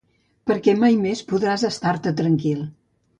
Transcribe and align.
Perquè 0.51 0.73
mai 0.83 0.95
més 1.03 1.21
podràs 1.33 1.65
estar-te 1.69 2.15
tranquil. 2.23 2.65